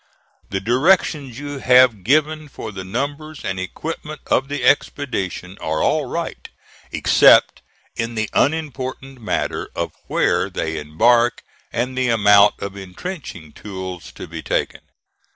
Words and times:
The 0.49 0.59
directions 0.59 1.37
you 1.37 1.59
have 1.59 2.03
given 2.03 2.47
for 2.49 2.71
the 2.71 2.83
numbers 2.83 3.45
and 3.45 3.59
equipment 3.59 4.19
of 4.25 4.47
the 4.47 4.63
expedition 4.63 5.59
are 5.61 5.83
all 5.83 6.05
right, 6.05 6.49
except 6.91 7.61
in 7.95 8.15
the 8.15 8.27
unimportant 8.33 9.21
matter 9.21 9.69
of 9.75 9.91
where 10.07 10.49
they 10.49 10.79
embark 10.79 11.43
and 11.71 11.95
the 11.95 12.09
amount 12.09 12.55
of 12.61 12.75
intrenching 12.75 13.51
tools 13.53 14.11
to 14.13 14.25
be 14.25 14.41
taken. 14.41 14.81